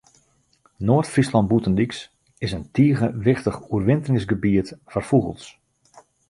[0.81, 1.99] Noard-Fryslân Bûtendyks
[2.45, 5.45] is in tige wichtich oerwinteringsgebiet foar fûgels.